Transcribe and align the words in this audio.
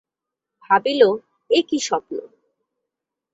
ভাবিল, 0.63 1.01
এ 1.49 1.59
কি 1.69 1.77
স্বপ্ন। 1.79 2.15